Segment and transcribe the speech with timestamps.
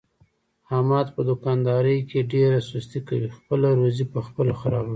[0.75, 4.89] احمد په دوکاندارۍ کې ډېره سستي کوي، خپله روزي په خپله خرابوي.